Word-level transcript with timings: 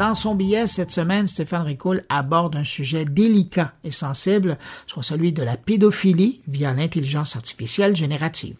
Dans 0.00 0.14
son 0.14 0.34
billet 0.34 0.66
cette 0.66 0.90
semaine, 0.90 1.26
Stéphane 1.26 1.66
Ricoul 1.66 2.04
aborde 2.08 2.56
un 2.56 2.64
sujet 2.64 3.04
délicat 3.04 3.74
et 3.84 3.90
sensible, 3.90 4.56
soit 4.86 5.02
celui 5.02 5.34
de 5.34 5.42
la 5.42 5.58
pédophilie 5.58 6.40
via 6.48 6.72
l'intelligence 6.72 7.36
artificielle 7.36 7.94
générative. 7.94 8.56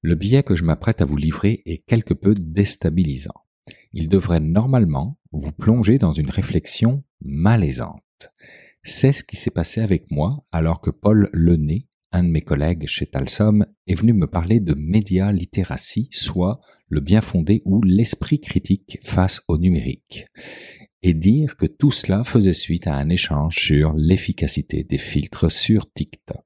Le 0.00 0.14
billet 0.14 0.42
que 0.42 0.56
je 0.56 0.64
m'apprête 0.64 1.02
à 1.02 1.04
vous 1.04 1.18
livrer 1.18 1.60
est 1.66 1.84
quelque 1.86 2.14
peu 2.14 2.34
déstabilisant. 2.34 3.44
Il 3.92 4.08
devrait 4.08 4.40
normalement 4.40 5.18
vous 5.30 5.52
plonger 5.52 5.98
dans 5.98 6.12
une 6.12 6.30
réflexion 6.30 7.04
malaisante. 7.22 8.32
C'est 8.82 9.12
ce 9.12 9.24
qui 9.24 9.36
s'est 9.36 9.50
passé 9.50 9.82
avec 9.82 10.10
moi 10.10 10.42
alors 10.52 10.80
que 10.80 10.88
Paul 10.88 11.28
Lenay, 11.34 11.86
un 12.12 12.24
de 12.24 12.28
mes 12.28 12.42
collègues 12.42 12.86
chez 12.86 13.06
Talsom, 13.06 13.64
est 13.86 13.94
venu 13.94 14.12
me 14.12 14.26
parler 14.26 14.60
de 14.60 14.74
média 14.74 15.32
littératie, 15.32 16.08
soit 16.12 16.60
le 16.88 17.00
bien 17.00 17.20
fondé 17.20 17.62
ou 17.64 17.82
l'esprit 17.82 18.40
critique 18.40 18.98
face 19.02 19.40
au 19.48 19.58
numérique, 19.58 20.26
et 21.02 21.14
dire 21.14 21.56
que 21.56 21.66
tout 21.66 21.90
cela 21.90 22.24
faisait 22.24 22.52
suite 22.52 22.86
à 22.86 22.94
un 22.94 23.08
échange 23.08 23.56
sur 23.56 23.94
l'efficacité 23.94 24.84
des 24.84 24.98
filtres 24.98 25.50
sur 25.50 25.90
TikTok. 25.92 26.44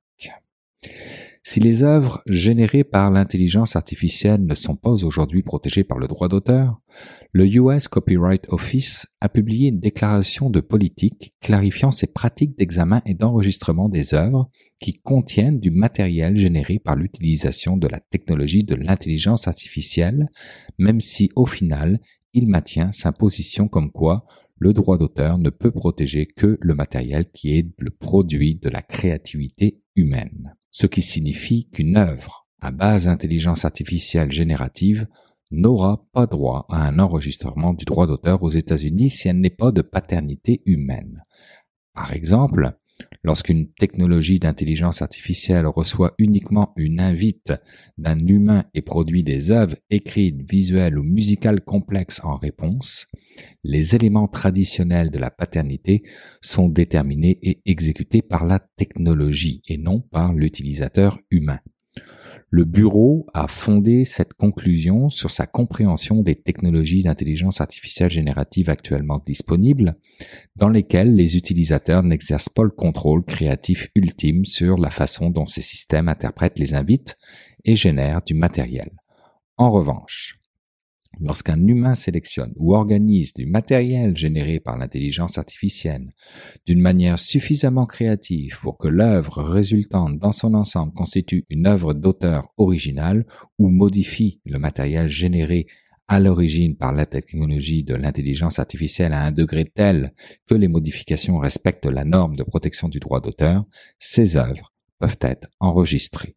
Si 1.49 1.61
les 1.61 1.85
œuvres 1.85 2.23
générées 2.27 2.83
par 2.83 3.13
l'intelligence 3.13 3.77
artificielle 3.77 4.45
ne 4.45 4.57
sont 4.57 4.75
pas 4.75 5.05
aujourd'hui 5.05 5.45
protégées 5.45 5.85
par 5.85 5.97
le 5.97 6.09
droit 6.09 6.27
d'auteur, 6.27 6.81
le 7.31 7.47
US 7.47 7.87
Copyright 7.87 8.45
Office 8.49 9.07
a 9.21 9.29
publié 9.29 9.69
une 9.69 9.79
déclaration 9.79 10.51
de 10.51 10.59
politique 10.59 11.37
clarifiant 11.41 11.93
ses 11.93 12.09
pratiques 12.09 12.59
d'examen 12.59 13.01
et 13.07 13.15
d'enregistrement 13.15 13.89
des 13.89 14.13
œuvres 14.13 14.51
qui 14.81 14.95
contiennent 14.95 15.61
du 15.61 15.71
matériel 15.71 16.35
généré 16.35 16.81
par 16.81 16.97
l'utilisation 16.97 17.77
de 17.77 17.87
la 17.87 18.01
technologie 18.01 18.65
de 18.65 18.75
l'intelligence 18.75 19.47
artificielle, 19.47 20.27
même 20.79 21.01
si 21.01 21.31
au 21.37 21.47
final 21.47 22.01
il 22.33 22.49
maintient 22.49 22.91
sa 22.91 23.13
position 23.13 23.69
comme 23.69 23.93
quoi 23.93 24.27
le 24.59 24.73
droit 24.73 24.99
d'auteur 24.99 25.39
ne 25.39 25.51
peut 25.51 25.71
protéger 25.71 26.27
que 26.27 26.59
le 26.61 26.75
matériel 26.75 27.31
qui 27.31 27.57
est 27.57 27.69
le 27.79 27.93
produit 27.93 28.57
de 28.57 28.69
la 28.69 28.83
créativité 28.83 29.81
humaine 29.95 30.57
ce 30.77 30.87
qui 30.87 31.01
signifie 31.01 31.71
qu'une 31.73 31.97
œuvre 31.97 32.47
à 32.61 32.71
base 32.71 33.07
d'intelligence 33.07 33.65
artificielle 33.65 34.31
générative 34.31 35.07
n'aura 35.51 36.05
pas 36.13 36.27
droit 36.27 36.67
à 36.69 36.87
un 36.87 36.99
enregistrement 36.99 37.73
du 37.73 37.87
droit 37.87 38.07
d'auteur 38.07 38.43
aux 38.43 38.51
États-Unis 38.51 39.09
si 39.09 39.29
elle 39.29 39.41
n'est 39.41 39.49
pas 39.49 39.73
de 39.73 39.81
paternité 39.81 40.61
humaine. 40.67 41.25
Par 41.95 42.13
exemple, 42.13 42.77
Lorsqu'une 43.23 43.73
technologie 43.73 44.39
d'intelligence 44.39 45.03
artificielle 45.03 45.67
reçoit 45.67 46.15
uniquement 46.19 46.73
une 46.77 47.01
invite 47.01 47.53
d'un 47.99 48.19
humain 48.19 48.65
et 48.75 48.83
produit 48.83 49.25
des 49.25 49.51
œuvres 49.51 49.77
écrites, 49.91 50.49
visuelles 50.49 50.99
ou 50.99 51.03
musicales 51.03 51.61
complexes 51.61 52.21
en 52.25 52.37
réponse, 52.37 53.07
les 53.65 53.97
éléments 53.97 54.29
traditionnels 54.29 55.11
de 55.11 55.19
la 55.19 55.31
paternité 55.31 56.05
sont 56.41 56.69
déterminés 56.69 57.39
et 57.43 57.61
exécutés 57.67 58.23
par 58.23 58.47
la 58.47 58.61
technologie 58.77 59.63
et 59.67 59.77
non 59.77 60.01
par 60.01 60.33
l'utilisateur 60.33 61.19
humain. 61.31 61.59
Le 62.49 62.65
bureau 62.65 63.27
a 63.35 63.49
fondé 63.49 64.05
cette 64.05 64.35
conclusion 64.35 65.09
sur 65.09 65.31
sa 65.31 65.47
compréhension 65.47 66.23
des 66.23 66.37
technologies 66.37 67.03
d'intelligence 67.03 67.61
artificielle 67.61 68.11
générative 68.11 68.71
actuellement 68.71 69.21
disponibles, 69.27 69.97
dans 70.55 70.69
lesquelles 70.69 71.17
les 71.17 71.37
utilisateurs 71.37 72.05
n'exercent 72.05 72.49
pas 72.49 72.63
le 72.63 72.71
contrôle 72.71 73.25
créatif 73.25 73.89
ultime 73.97 74.45
sur 74.45 74.79
la 74.79 74.91
façon 74.91 75.29
dont 75.31 75.47
ces 75.47 75.61
systèmes 75.61 76.09
interprètent 76.09 76.59
les 76.59 76.75
invites 76.75 77.19
et 77.65 77.75
génèrent 77.75 78.23
du 78.23 78.35
matériel. 78.35 78.91
En 79.57 79.71
revanche, 79.71 80.39
Lorsqu'un 81.19 81.67
humain 81.67 81.95
sélectionne 81.95 82.53
ou 82.57 82.75
organise 82.75 83.33
du 83.33 83.47
matériel 83.47 84.15
généré 84.17 84.61
par 84.61 84.77
l'intelligence 84.77 85.39
artificielle 85.39 86.13
d'une 86.67 86.81
manière 86.81 87.19
suffisamment 87.19 87.87
créative 87.87 88.59
pour 88.61 88.77
que 88.77 88.89
l'œuvre 88.89 89.43
résultante 89.43 90.19
dans 90.19 90.33
son 90.33 90.53
ensemble 90.53 90.93
constitue 90.93 91.47
une 91.49 91.67
œuvre 91.67 91.95
d'auteur 91.95 92.53
originale 92.59 93.25
ou 93.59 93.69
modifie 93.69 94.41
le 94.45 94.59
matériel 94.59 95.09
généré 95.09 95.67
à 96.09 96.21
l'origine 96.21 96.77
par 96.77 96.93
la 96.93 97.07
technologie 97.07 97.83
de 97.83 97.95
l'intelligence 97.95 98.59
artificielle 98.59 99.13
à 99.13 99.25
un 99.25 99.33
degré 99.33 99.65
tel 99.65 100.13
que 100.47 100.55
les 100.55 100.69
modifications 100.69 101.39
respectent 101.39 101.87
la 101.87 102.05
norme 102.05 102.37
de 102.37 102.45
protection 102.45 102.89
du 102.89 103.01
droit 103.01 103.21
d'auteur, 103.21 103.65
ces 103.99 104.37
œuvres 104.37 104.73
peuvent 104.99 105.19
être 105.21 105.49
enregistrées. 105.61 106.35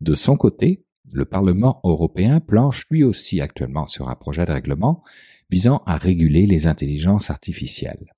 De 0.00 0.14
son 0.14 0.36
côté, 0.36 0.84
le 1.12 1.24
Parlement 1.24 1.80
européen 1.84 2.40
planche 2.40 2.86
lui 2.90 3.04
aussi 3.04 3.40
actuellement 3.40 3.86
sur 3.86 4.08
un 4.08 4.14
projet 4.14 4.44
de 4.44 4.52
règlement 4.52 5.02
visant 5.50 5.82
à 5.86 5.96
réguler 5.96 6.46
les 6.46 6.66
intelligences 6.66 7.30
artificielles. 7.30 8.14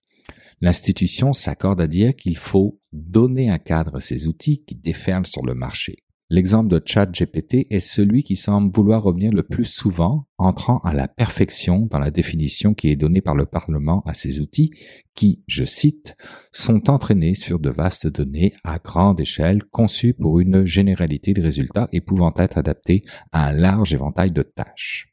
L'institution 0.60 1.32
s'accorde 1.32 1.80
à 1.80 1.86
dire 1.86 2.14
qu'il 2.14 2.36
faut 2.36 2.78
donner 2.92 3.50
un 3.50 3.58
cadre 3.58 3.96
à 3.96 4.00
ces 4.00 4.26
outils 4.26 4.64
qui 4.64 4.76
déferlent 4.76 5.26
sur 5.26 5.44
le 5.44 5.54
marché. 5.54 6.04
L'exemple 6.32 6.70
de 6.70 6.80
ChatGPT 6.82 7.66
est 7.68 7.80
celui 7.80 8.22
qui 8.22 8.36
semble 8.36 8.72
vouloir 8.74 9.02
revenir 9.02 9.32
le 9.32 9.42
plus 9.42 9.66
souvent, 9.66 10.24
entrant 10.38 10.78
à 10.78 10.94
la 10.94 11.06
perfection 11.06 11.80
dans 11.90 11.98
la 11.98 12.10
définition 12.10 12.72
qui 12.72 12.88
est 12.88 12.96
donnée 12.96 13.20
par 13.20 13.36
le 13.36 13.44
Parlement 13.44 14.02
à 14.06 14.14
ces 14.14 14.40
outils 14.40 14.70
qui, 15.14 15.44
je 15.46 15.66
cite, 15.66 16.16
sont 16.50 16.88
entraînés 16.88 17.34
sur 17.34 17.58
de 17.58 17.68
vastes 17.68 18.06
données 18.06 18.54
à 18.64 18.78
grande 18.78 19.20
échelle 19.20 19.62
conçues 19.64 20.14
pour 20.14 20.40
une 20.40 20.64
généralité 20.64 21.34
de 21.34 21.42
résultats 21.42 21.90
et 21.92 22.00
pouvant 22.00 22.32
être 22.38 22.56
adaptés 22.56 23.04
à 23.30 23.48
un 23.48 23.52
large 23.52 23.92
éventail 23.92 24.30
de 24.30 24.40
tâches. 24.40 25.12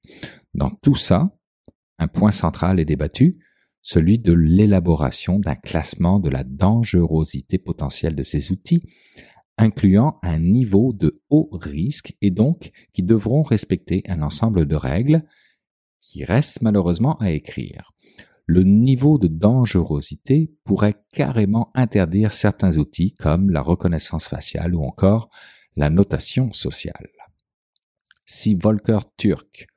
Dans 0.54 0.72
tout 0.82 0.96
ça, 0.96 1.36
un 1.98 2.08
point 2.08 2.32
central 2.32 2.80
est 2.80 2.86
débattu, 2.86 3.40
celui 3.82 4.20
de 4.20 4.32
l'élaboration 4.32 5.38
d'un 5.38 5.56
classement 5.56 6.20
de 6.20 6.30
la 6.30 6.46
dangerosité 6.46 7.58
potentielle 7.58 8.16
de 8.16 8.24
ces 8.24 8.54
outils 8.54 8.84
incluant 9.60 10.20
un 10.24 10.40
niveau 10.40 10.94
de 10.94 11.22
haut 11.30 11.50
risque 11.52 12.16
et 12.22 12.32
donc 12.32 12.72
qui 12.94 13.04
devront 13.04 13.44
respecter 13.44 14.04
un 14.08 14.22
ensemble 14.22 14.66
de 14.66 14.76
règles 14.76 15.24
qui 16.02 16.24
restent 16.24 16.62
malheureusement 16.62 17.18
à 17.18 17.32
écrire. 17.32 17.92
Le 18.46 18.64
niveau 18.64 19.20
de 19.20 19.28
dangerosité 19.28 20.52
pourrait 20.64 20.96
carrément 21.14 21.72
interdire 21.76 22.34
certains 22.34 22.78
outils 22.78 23.14
comme 23.20 23.52
la 23.52 23.62
reconnaissance 23.62 24.28
faciale 24.28 24.74
ou 24.74 24.82
encore 24.84 25.30
la 25.76 25.90
notation 25.90 26.52
sociale. 26.54 27.10
Si 28.26 28.56
Volker 28.56 29.00
Turk, 29.18 29.68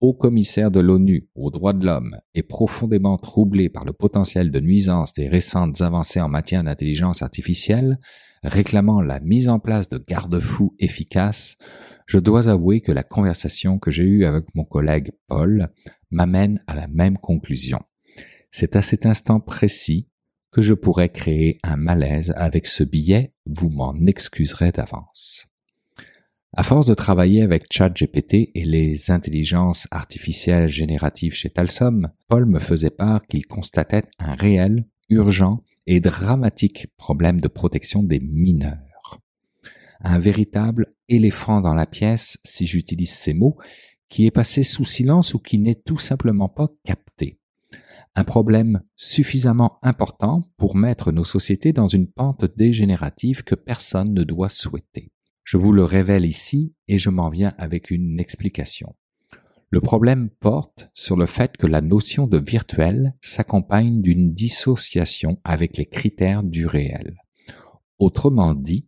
haut 0.00 0.14
commissaire 0.14 0.70
de 0.70 0.80
l'ONU 0.80 1.28
aux 1.34 1.50
droits 1.50 1.72
de 1.72 1.86
l'homme, 1.86 2.16
est 2.34 2.42
profondément 2.42 3.16
troublé 3.16 3.68
par 3.68 3.84
le 3.84 3.92
potentiel 3.92 4.50
de 4.50 4.60
nuisance 4.60 5.14
des 5.14 5.28
récentes 5.28 5.80
avancées 5.80 6.20
en 6.20 6.28
matière 6.28 6.62
d'intelligence 6.62 7.22
artificielle, 7.22 7.98
réclamant 8.46 9.02
la 9.02 9.20
mise 9.20 9.48
en 9.48 9.58
place 9.58 9.88
de 9.88 9.98
garde-fous 9.98 10.74
efficaces, 10.78 11.56
je 12.06 12.18
dois 12.18 12.48
avouer 12.48 12.80
que 12.80 12.92
la 12.92 13.02
conversation 13.02 13.78
que 13.78 13.90
j'ai 13.90 14.04
eue 14.04 14.24
avec 14.24 14.46
mon 14.54 14.64
collègue 14.64 15.12
Paul 15.26 15.68
m'amène 16.10 16.62
à 16.66 16.74
la 16.74 16.86
même 16.86 17.18
conclusion. 17.18 17.82
C'est 18.50 18.76
à 18.76 18.82
cet 18.82 19.06
instant 19.06 19.40
précis 19.40 20.08
que 20.52 20.62
je 20.62 20.72
pourrais 20.72 21.10
créer 21.10 21.58
un 21.62 21.76
malaise 21.76 22.32
avec 22.36 22.66
ce 22.66 22.84
billet, 22.84 23.34
vous 23.44 23.68
m'en 23.68 23.94
excuserez 24.06 24.72
d'avance. 24.72 25.46
À 26.58 26.62
force 26.62 26.86
de 26.86 26.94
travailler 26.94 27.42
avec 27.42 27.70
ChatGPT 27.70 28.52
et 28.54 28.64
les 28.64 29.10
intelligences 29.10 29.86
artificielles 29.90 30.70
génératives 30.70 31.34
chez 31.34 31.50
Talsom, 31.50 32.08
Paul 32.28 32.46
me 32.46 32.60
faisait 32.60 32.88
part 32.88 33.26
qu'il 33.26 33.46
constatait 33.46 34.04
un 34.18 34.34
réel, 34.34 34.86
urgent 35.10 35.62
et 35.86 36.00
dramatique 36.00 36.88
problème 36.96 37.40
de 37.40 37.48
protection 37.48 38.02
des 38.02 38.20
mineurs. 38.20 39.20
Un 40.00 40.18
véritable 40.18 40.94
éléphant 41.08 41.60
dans 41.60 41.74
la 41.74 41.86
pièce, 41.86 42.38
si 42.44 42.66
j'utilise 42.66 43.12
ces 43.12 43.34
mots, 43.34 43.56
qui 44.08 44.26
est 44.26 44.30
passé 44.30 44.62
sous 44.62 44.84
silence 44.84 45.34
ou 45.34 45.38
qui 45.38 45.58
n'est 45.58 45.74
tout 45.74 45.98
simplement 45.98 46.48
pas 46.48 46.68
capté. 46.84 47.38
Un 48.14 48.24
problème 48.24 48.82
suffisamment 48.94 49.78
important 49.82 50.42
pour 50.56 50.76
mettre 50.76 51.12
nos 51.12 51.24
sociétés 51.24 51.72
dans 51.72 51.88
une 51.88 52.10
pente 52.10 52.44
dégénérative 52.56 53.42
que 53.42 53.54
personne 53.54 54.14
ne 54.14 54.24
doit 54.24 54.48
souhaiter. 54.48 55.12
Je 55.44 55.56
vous 55.56 55.72
le 55.72 55.84
révèle 55.84 56.24
ici 56.24 56.74
et 56.88 56.98
je 56.98 57.10
m'en 57.10 57.30
viens 57.30 57.52
avec 57.58 57.90
une 57.90 58.18
explication. 58.18 58.96
Le 59.70 59.80
problème 59.80 60.30
porte 60.30 60.88
sur 60.94 61.16
le 61.16 61.26
fait 61.26 61.56
que 61.56 61.66
la 61.66 61.80
notion 61.80 62.26
de 62.26 62.38
virtuel 62.38 63.14
s'accompagne 63.20 64.00
d'une 64.00 64.32
dissociation 64.32 65.40
avec 65.44 65.76
les 65.76 65.86
critères 65.86 66.44
du 66.44 66.66
réel. 66.66 67.16
Autrement 67.98 68.54
dit, 68.54 68.86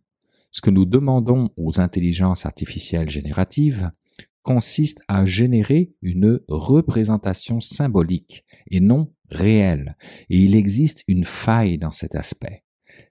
ce 0.51 0.61
que 0.61 0.69
nous 0.69 0.85
demandons 0.85 1.49
aux 1.57 1.79
intelligences 1.79 2.45
artificielles 2.45 3.09
génératives 3.09 3.91
consiste 4.41 5.01
à 5.07 5.25
générer 5.25 5.91
une 6.01 6.39
représentation 6.47 7.59
symbolique 7.59 8.45
et 8.71 8.79
non 8.79 9.13
réelle, 9.29 9.97
et 10.29 10.37
il 10.37 10.55
existe 10.55 11.03
une 11.07 11.25
faille 11.25 11.77
dans 11.77 11.91
cet 11.91 12.15
aspect. 12.15 12.63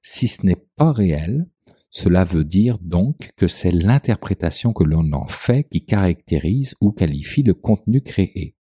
Si 0.03 0.27
ce 0.27 0.45
n'est 0.45 0.65
pas 0.77 0.91
réel, 0.91 1.47
Cela 1.91 2.25
veut 2.25 2.45
dire 2.45 2.79
donc 2.81 3.31
que 3.37 3.47
c'est 3.47 3.71
l'interprétation 3.71 4.73
que 4.73 4.85
l'on 4.85 5.13
en 5.13 5.27
fait 5.27 5.65
qui 5.71 5.85
caractérise 5.85 6.75
ou 6.81 6.93
qualifie 6.93 7.43
le 7.43 7.55
contenu 7.55 8.03
créé. 8.03 8.57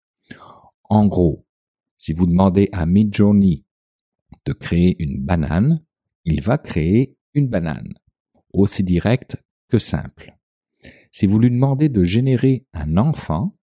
En 0.84 1.08
gros, 1.08 1.46
si 1.98 2.12
vous 2.12 2.26
demandez 2.26 2.70
à 2.74 2.86
Midjourney 2.86 3.66
de 4.46 4.54
créer 4.54 5.02
une 5.02 5.24
banane, 5.24 5.84
il 6.26 6.42
va 6.42 6.58
créer 6.58 7.18
une 7.34 7.48
banane. 7.48 7.94
Aussi 8.54 8.84
direct 8.84 9.38
que 9.70 9.80
simple. 9.80 10.38
Si 11.12 11.26
vous 11.26 11.40
lui 11.40 11.50
demandez 11.50 11.90
de 11.90 12.04
générer 12.04 12.66
un 12.74 12.98
enfant, 12.98 13.58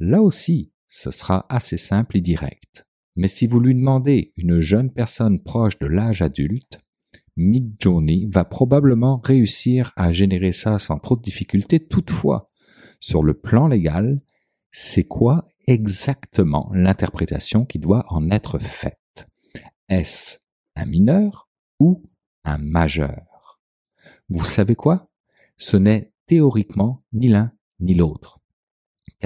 là 0.00 0.20
aussi, 0.20 0.72
ce 0.88 1.10
sera 1.10 1.46
assez 1.48 1.76
simple 1.76 2.16
et 2.16 2.20
direct. 2.20 2.86
Mais 3.14 3.28
si 3.28 3.46
vous 3.46 3.60
lui 3.60 3.74
demandez 3.74 4.32
une 4.36 4.60
jeune 4.60 4.92
personne 4.92 5.42
proche 5.42 5.78
de 5.78 5.86
l'âge 5.86 6.22
adulte, 6.22 6.80
Midjourney 7.36 8.26
va 8.26 8.44
probablement 8.44 9.20
réussir 9.22 9.92
à 9.96 10.12
générer 10.12 10.52
ça 10.52 10.78
sans 10.78 10.98
trop 10.98 11.16
de 11.16 11.22
difficultés. 11.22 11.84
Toutefois, 11.84 12.50
sur 12.98 13.22
le 13.22 13.34
plan 13.34 13.66
légal, 13.66 14.20
c'est 14.70 15.04
quoi 15.04 15.48
exactement 15.66 16.70
l'interprétation 16.72 17.64
qui 17.64 17.78
doit 17.78 18.04
en 18.08 18.30
être 18.30 18.58
faite? 18.58 19.26
Est-ce 19.88 20.38
un 20.74 20.86
mineur 20.86 21.48
ou 21.78 22.02
un 22.44 22.58
majeur? 22.58 23.60
Vous 24.28 24.44
savez 24.44 24.74
quoi? 24.74 25.10
Ce 25.56 25.76
n'est 25.76 26.12
théoriquement 26.26 27.02
ni 27.12 27.28
l'un 27.28 27.52
ni 27.80 27.94
l'autre 27.94 28.40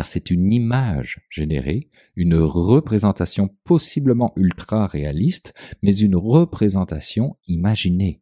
c'est 0.06 0.31
une 0.31 0.52
image 0.52 1.20
générée, 1.31 1.88
une 2.17 2.37
représentation 2.37 3.50
possiblement 3.64 4.32
ultra 4.37 4.87
réaliste, 4.87 5.55
mais 5.82 5.97
une 5.97 6.17
représentation 6.17 7.37
imaginée. 7.47 8.20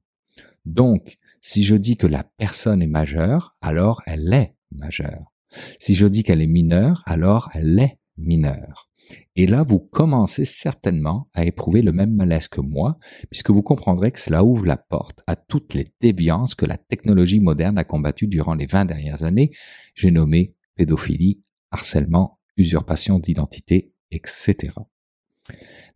Donc, 0.64 1.18
si 1.40 1.62
je 1.62 1.76
dis 1.76 1.96
que 1.96 2.06
la 2.06 2.24
personne 2.24 2.82
est 2.82 2.86
majeure, 2.86 3.56
alors 3.60 4.02
elle 4.06 4.32
est 4.32 4.54
majeure. 4.72 5.32
Si 5.78 5.94
je 5.94 6.06
dis 6.06 6.24
qu'elle 6.24 6.42
est 6.42 6.46
mineure, 6.46 7.02
alors 7.06 7.50
elle 7.54 7.78
est 7.78 7.98
mineure. 8.16 8.88
Et 9.36 9.46
là, 9.46 9.62
vous 9.62 9.78
commencez 9.78 10.44
certainement 10.44 11.28
à 11.32 11.44
éprouver 11.44 11.82
le 11.82 11.92
même 11.92 12.14
malaise 12.14 12.48
que 12.48 12.60
moi, 12.60 12.98
puisque 13.30 13.50
vous 13.50 13.62
comprendrez 13.62 14.10
que 14.10 14.20
cela 14.20 14.44
ouvre 14.44 14.66
la 14.66 14.76
porte 14.76 15.20
à 15.26 15.36
toutes 15.36 15.74
les 15.74 15.92
déviances 16.00 16.54
que 16.54 16.66
la 16.66 16.76
technologie 16.76 17.40
moderne 17.40 17.78
a 17.78 17.84
combattues 17.84 18.26
durant 18.26 18.54
les 18.54 18.66
20 18.66 18.84
dernières 18.86 19.22
années. 19.22 19.52
J'ai 19.94 20.10
nommé 20.10 20.54
pédophilie, 20.74 21.42
harcèlement, 21.70 22.38
usurpation 22.56 23.18
d'identité, 23.18 23.92
etc. 24.10 24.74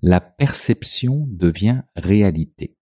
La 0.01 0.21
perception 0.21 1.27
devient 1.29 1.83
réalité. 1.97 2.77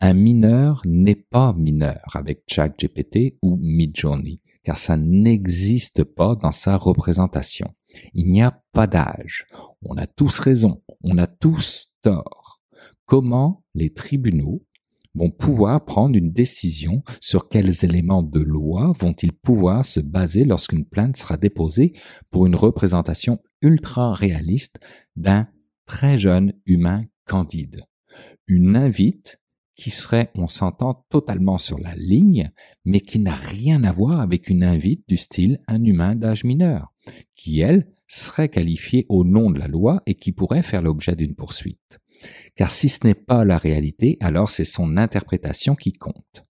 Un 0.00 0.12
mineur 0.14 0.82
n'est 0.84 1.14
pas 1.14 1.52
mineur 1.54 2.02
avec 2.14 2.42
ChatGPT 2.46 3.38
ou 3.42 3.56
Midjourney, 3.56 4.40
car 4.64 4.78
ça 4.78 4.96
n'existe 4.96 6.04
pas 6.04 6.34
dans 6.34 6.52
sa 6.52 6.76
représentation. 6.76 7.68
Il 8.12 8.30
n'y 8.30 8.42
a 8.42 8.62
pas 8.72 8.86
d'âge. 8.86 9.46
On 9.82 9.96
a 9.96 10.06
tous 10.06 10.38
raison, 10.40 10.82
on 11.02 11.18
a 11.18 11.26
tous 11.26 11.92
tort. 12.02 12.60
Comment 13.06 13.64
les 13.74 13.92
tribunaux 13.92 14.64
vont 15.14 15.30
pouvoir 15.30 15.84
prendre 15.84 16.16
une 16.16 16.32
décision 16.32 17.02
sur 17.20 17.48
quels 17.48 17.84
éléments 17.84 18.22
de 18.22 18.40
loi 18.40 18.92
vont-ils 18.98 19.32
pouvoir 19.32 19.84
se 19.84 20.00
baser 20.00 20.44
lorsqu'une 20.44 20.84
plainte 20.84 21.16
sera 21.16 21.36
déposée 21.36 21.92
pour 22.30 22.46
une 22.46 22.56
représentation 22.56 23.38
ultra 23.60 24.14
réaliste 24.14 24.80
d'un 25.16 25.48
très 25.86 26.18
jeune 26.18 26.52
humain 26.66 27.04
candide. 27.26 27.84
Une 28.46 28.76
invite 28.76 29.38
qui 29.74 29.90
serait, 29.90 30.30
on 30.36 30.48
s'entend, 30.48 31.06
totalement 31.08 31.58
sur 31.58 31.78
la 31.78 31.94
ligne, 31.94 32.50
mais 32.84 33.00
qui 33.00 33.18
n'a 33.18 33.34
rien 33.34 33.84
à 33.84 33.92
voir 33.92 34.20
avec 34.20 34.48
une 34.48 34.62
invite 34.62 35.08
du 35.08 35.16
style 35.16 35.58
un 35.66 35.82
humain 35.84 36.14
d'âge 36.14 36.44
mineur, 36.44 36.92
qui, 37.34 37.60
elle, 37.60 37.88
serait 38.20 38.48
qualifiée 38.48 39.06
au 39.08 39.24
nom 39.24 39.50
de 39.50 39.58
la 39.58 39.68
loi 39.68 40.02
et 40.06 40.14
qui 40.14 40.32
pourrait 40.32 40.62
faire 40.62 40.82
l'objet 40.82 41.16
d'une 41.16 41.34
poursuite 41.34 41.98
car 42.56 42.70
si 42.70 42.88
ce 42.88 43.06
n'est 43.06 43.14
pas 43.14 43.44
la 43.44 43.58
réalité, 43.58 44.16
alors 44.20 44.50
c'est 44.50 44.64
son 44.64 44.96
interprétation 44.96 45.74
qui 45.74 45.92
compte. 45.92 46.44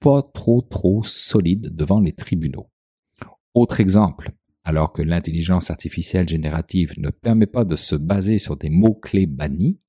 Pas 0.00 0.22
trop 0.22 0.60
trop 0.62 1.02
solide 1.04 1.74
devant 1.74 2.00
les 2.00 2.12
tribunaux. 2.12 2.70
Autre 3.54 3.80
exemple, 3.80 4.32
alors 4.64 4.92
que 4.92 5.02
l'intelligence 5.02 5.70
artificielle 5.70 6.28
générative 6.28 6.94
ne 6.98 7.10
permet 7.10 7.46
pas 7.46 7.64
de 7.64 7.76
se 7.76 7.96
baser 7.96 8.38
sur 8.38 8.56
des 8.56 8.70
mots-clés 8.70 9.26
bannis, 9.26 9.80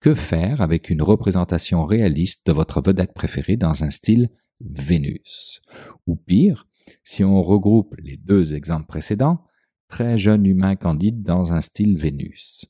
que 0.00 0.14
faire 0.14 0.60
avec 0.60 0.90
une 0.90 1.02
représentation 1.02 1.84
réaliste 1.84 2.46
de 2.46 2.52
votre 2.52 2.80
vedette 2.80 3.14
préférée 3.14 3.56
dans 3.56 3.84
un 3.84 3.90
style 3.90 4.30
Vénus? 4.60 5.60
Ou 6.06 6.16
pire, 6.16 6.66
si 7.04 7.24
on 7.24 7.42
regroupe 7.42 7.94
les 7.98 8.16
deux 8.16 8.54
exemples 8.54 8.86
précédents, 8.86 9.44
très 9.88 10.18
jeune 10.18 10.46
humain 10.46 10.76
candide 10.76 11.22
dans 11.22 11.52
un 11.52 11.60
style 11.60 11.96
Vénus. 11.96 12.66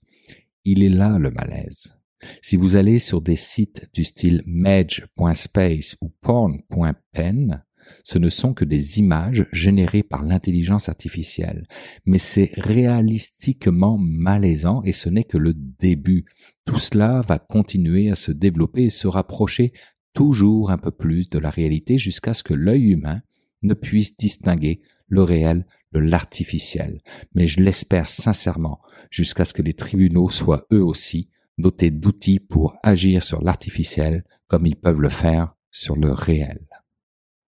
Il 0.64 0.82
est 0.82 0.88
là 0.88 1.18
le 1.18 1.30
malaise. 1.30 1.96
Si 2.42 2.56
vous 2.56 2.76
allez 2.76 2.98
sur 2.98 3.20
des 3.20 3.36
sites 3.36 3.88
du 3.92 4.04
style 4.04 4.42
medge.space 4.46 5.96
ou 6.00 6.12
porn.pen, 6.20 7.62
ce 8.02 8.18
ne 8.18 8.28
sont 8.28 8.52
que 8.52 8.64
des 8.64 8.98
images 8.98 9.46
générées 9.52 10.02
par 10.02 10.24
l'intelligence 10.24 10.88
artificielle. 10.88 11.66
Mais 12.04 12.18
c'est 12.18 12.50
réalistiquement 12.56 13.96
malaisant 13.98 14.82
et 14.82 14.92
ce 14.92 15.08
n'est 15.08 15.24
que 15.24 15.38
le 15.38 15.54
début. 15.54 16.24
Tout 16.64 16.78
cela 16.78 17.20
va 17.20 17.38
continuer 17.38 18.10
à 18.10 18.16
se 18.16 18.32
développer 18.32 18.84
et 18.84 18.90
se 18.90 19.06
rapprocher 19.06 19.72
toujours 20.14 20.70
un 20.70 20.78
peu 20.78 20.90
plus 20.90 21.28
de 21.28 21.38
la 21.38 21.50
réalité 21.50 21.98
jusqu'à 21.98 22.34
ce 22.34 22.42
que 22.42 22.54
l'œil 22.54 22.92
humain 22.92 23.20
ne 23.62 23.74
puisse 23.74 24.16
distinguer 24.16 24.80
le 25.08 25.22
réel 25.22 25.66
de 25.92 25.98
l'artificiel. 25.98 27.00
Mais 27.34 27.46
je 27.46 27.60
l'espère 27.60 28.08
sincèrement 28.08 28.80
jusqu'à 29.10 29.44
ce 29.44 29.54
que 29.54 29.62
les 29.62 29.74
tribunaux 29.74 30.30
soient 30.30 30.66
eux 30.72 30.82
aussi 30.82 31.30
dotés 31.58 31.90
d'outils 31.90 32.40
pour 32.40 32.76
agir 32.82 33.22
sur 33.22 33.42
l'artificiel 33.42 34.24
comme 34.46 34.66
ils 34.66 34.76
peuvent 34.76 35.00
le 35.00 35.08
faire 35.08 35.54
sur 35.70 35.96
le 35.96 36.12
réel. 36.12 36.66